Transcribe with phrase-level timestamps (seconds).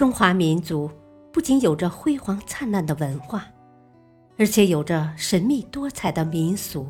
[0.00, 0.90] 中华民族
[1.30, 3.44] 不仅有着辉煌灿烂的文化，
[4.38, 6.86] 而且有着神秘多彩的民俗。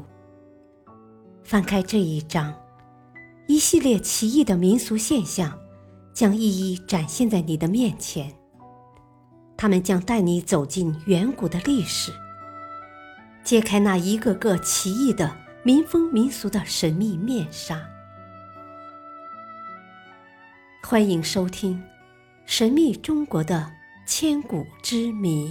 [1.43, 2.55] 翻开这一章，
[3.49, 5.59] 一系列奇异的民俗现象
[6.15, 8.33] 将一一展现在你的面前。
[9.57, 12.13] 他们将带你走进远古的历史，
[13.43, 17.85] 揭开那一个个奇异的民风民俗的神秘面纱。
[20.81, 21.75] 欢迎收听
[22.61, 23.73] 《神秘中国的
[24.07, 25.49] 千古之谜》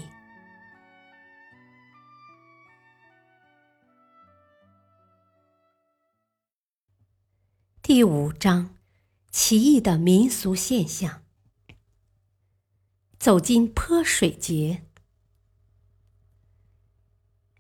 [7.82, 8.76] 第五章：
[9.32, 11.24] 奇异的民俗现象。
[13.18, 14.84] 走进泼水节。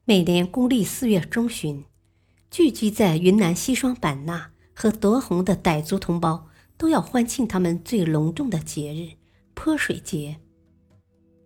[0.05, 1.85] 每年公历四月中旬，
[2.51, 9.17] 聚居在云南西双版纳和德宏的傣族同胞都要欢庆他们最隆重的节日——
[9.61, 10.37] 泼水节。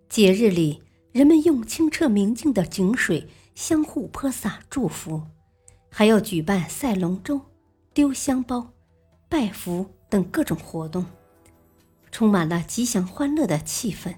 [0.08, 5.24] 节日里，人们用清澈明净的井水相互泼洒祝福，
[5.90, 7.42] 还要举办赛龙舟、
[7.92, 8.72] 丢香包、
[9.28, 11.04] 拜福等各种活动。
[12.12, 14.14] 充满了吉祥欢乐的气氛。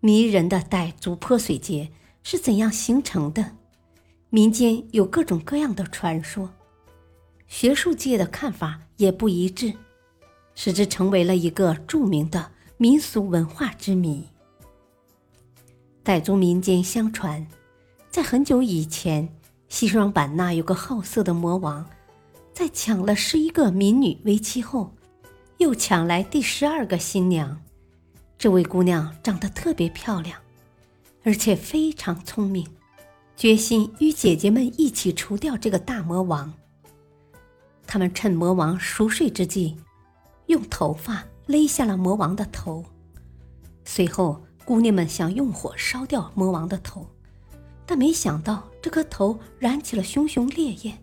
[0.00, 3.58] 迷人的傣族泼水节是怎样形成的？
[4.30, 6.50] 民间有各种各样的传说，
[7.46, 9.74] 学术界的看法也不一致，
[10.54, 14.28] 使之成为了一个著名的民俗文化之谜。
[16.04, 17.46] 傣族民间相传，
[18.10, 19.28] 在很久以前，
[19.68, 21.88] 西双版纳有个好色的魔王，
[22.52, 24.92] 在抢了十一个民女为妻后。
[25.58, 27.62] 又抢来第十二个新娘，
[28.36, 30.36] 这位姑娘长得特别漂亮，
[31.22, 32.66] 而且非常聪明，
[33.36, 36.52] 决心与姐姐们一起除掉这个大魔王。
[37.86, 39.76] 他们趁魔王熟睡之际，
[40.52, 42.84] 用头发勒下了魔王的头。
[43.86, 47.06] 随后，姑娘们想用火烧掉魔王的头，
[47.86, 50.98] 但没想到这颗头燃起了熊熊烈焰，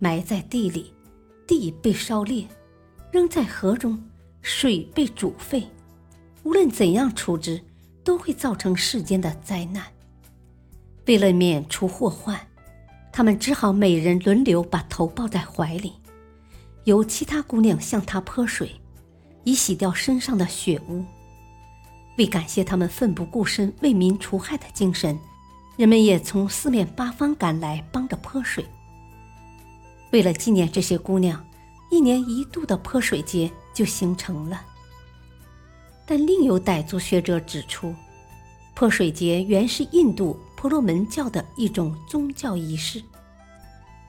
[0.00, 0.92] 埋在地里，
[1.46, 2.46] 地被烧裂。
[3.12, 4.02] 扔在河中，
[4.42, 5.64] 水被煮沸，
[6.42, 7.62] 无论怎样处置，
[8.02, 9.84] 都会造成世间的灾难。
[11.06, 12.40] 为了免除祸患，
[13.12, 15.92] 他们只好每人轮流把头抱在怀里，
[16.84, 18.70] 由其他姑娘向他泼水，
[19.44, 21.04] 以洗掉身上的血污。
[22.16, 25.18] 为感谢他们奋不顾身为民除害的精神，
[25.76, 28.64] 人们也从四面八方赶来帮着泼水。
[30.12, 31.44] 为了纪念这些姑娘。
[31.90, 34.60] 一年一度的泼水节就形成了。
[36.04, 37.94] 但另有傣族学者指出，
[38.74, 43.00] 泼水节原是印度婆罗门教的一种宗教仪式，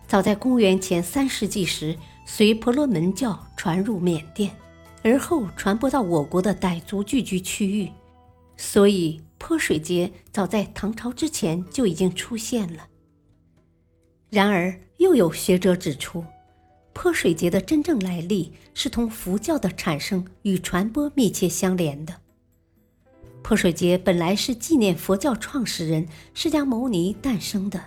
[0.08, 4.56] 早在公元前三世纪时随婆罗门教传入缅甸，
[5.04, 7.92] 而后传播到我国的傣族聚居区域，
[8.56, 12.88] 所以泼水节早在唐朝之前就已经出现了。
[14.30, 16.24] 然而，又有学者指出。
[16.94, 22.16] 泼水节的真正来历是同佛教的产生与传播密切相连的。
[23.44, 27.84] 泼水节本来是纪念佛教创始人释迦牟尼诞生的，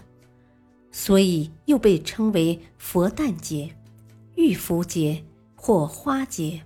[0.90, 3.70] 所以又被称为佛诞节、
[4.36, 5.22] 浴佛节
[5.54, 6.62] 或花节。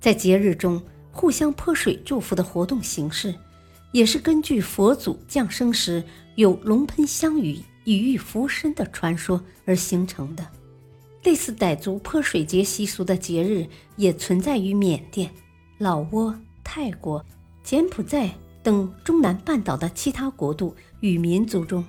[0.00, 0.82] 在节日中
[1.12, 3.34] 互相泼水祝福的活动形式，
[3.92, 6.02] 也是根据佛祖降生时
[6.36, 10.46] 有龙喷香雨以遇福身的传说而形成的。
[11.22, 13.66] 类似傣族泼水节习俗的节日
[13.96, 15.30] 也存在于缅甸、
[15.76, 17.22] 老挝、泰国、
[17.62, 21.84] 柬埔寨等中南半岛的其他国度与民族中。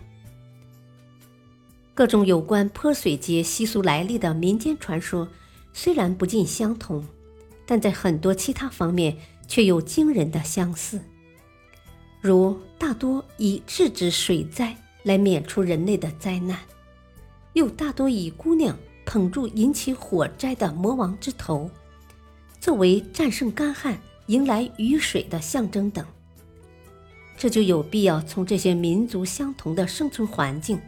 [2.01, 5.27] 各种有关泼水节习俗来历的民间传说
[5.71, 7.05] 虽然不尽相同，
[7.63, 9.15] 但在很多其他方面
[9.47, 10.99] 却有惊人的相似，
[12.19, 16.57] 如大多以制止水灾来免除人类的灾难，
[17.53, 18.75] 又大多以姑娘。
[19.05, 21.69] 捧住引起火灾的魔王之头，
[22.59, 23.95] 作为战胜干旱、
[24.25, 26.03] 迎来雨水的象征等，
[27.37, 30.81] 这就有必要从这些民族相同的生存环境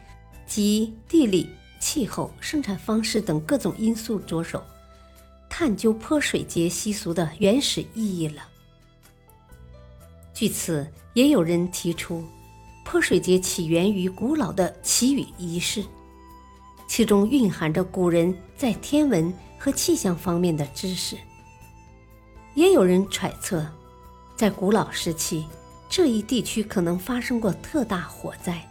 [0.45, 1.49] 及地理、
[1.79, 4.63] 气候、生产方式等各种因素着手，
[5.49, 8.43] 探究泼水节习俗的原始意义了。
[10.33, 12.23] 据此，也有人提出，
[12.83, 15.83] 泼水节起源于古老的祈雨仪式。
[16.87, 21.17] 其中蕴含着古人在天文和气象方面的知识。
[22.55, 23.65] 也有人揣测，
[24.35, 25.45] 在古老时期，
[25.89, 28.61] 这一地区可能发生过特大火灾，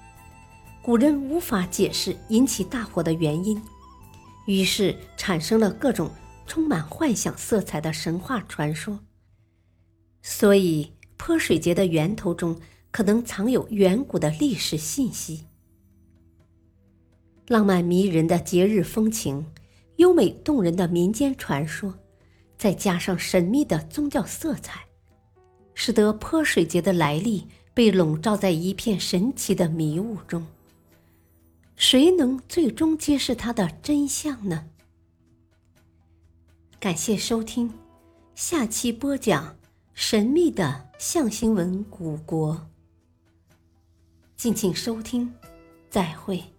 [0.82, 3.62] 古人无法解释引起大火的原因，
[4.46, 6.10] 于是产生了各种
[6.44, 8.98] 充满幻想色彩的神话传说，
[10.22, 15.44] 所以泼水节的源头中可能藏有远古的历史信息。
[17.46, 19.46] 浪漫迷人的节日风情，
[19.96, 21.94] 优美动人的民间传说，
[22.58, 24.80] 再加上神秘的宗教色彩，
[25.74, 30.44] 使得泼水节的来历被笼罩在一片神奇的迷雾中。
[31.82, 34.66] 谁能最终揭示它的真相呢？
[36.78, 37.74] 感谢收听，
[38.36, 39.56] 下期播讲
[39.92, 42.70] 神秘的象形文古国。
[44.36, 45.34] 敬请收听，
[45.90, 46.51] 再会。